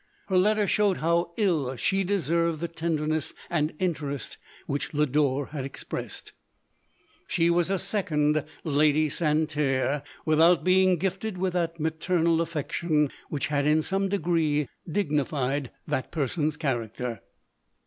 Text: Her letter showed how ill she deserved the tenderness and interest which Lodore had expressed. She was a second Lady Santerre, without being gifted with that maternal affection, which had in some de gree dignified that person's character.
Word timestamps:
Her 0.29 0.37
letter 0.39 0.65
showed 0.65 0.97
how 0.97 1.29
ill 1.37 1.75
she 1.75 2.03
deserved 2.03 2.59
the 2.59 2.67
tenderness 2.67 3.35
and 3.51 3.75
interest 3.77 4.39
which 4.65 4.95
Lodore 4.95 5.49
had 5.51 5.63
expressed. 5.63 6.33
She 7.27 7.51
was 7.51 7.69
a 7.69 7.77
second 7.77 8.43
Lady 8.63 9.09
Santerre, 9.09 10.01
without 10.25 10.63
being 10.63 10.97
gifted 10.97 11.37
with 11.37 11.53
that 11.53 11.79
maternal 11.79 12.41
affection, 12.41 13.11
which 13.29 13.49
had 13.49 13.67
in 13.67 13.83
some 13.83 14.09
de 14.09 14.17
gree 14.17 14.67
dignified 14.91 15.69
that 15.85 16.11
person's 16.11 16.57
character. 16.57 17.21